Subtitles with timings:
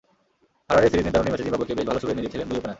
[0.67, 2.69] হারারের series নির্ধারণী ম্যাচে জিম্বাবুয়েকে বেশ ভালো শুরু এনে দিয়েছিলেন দুই ওপেনার।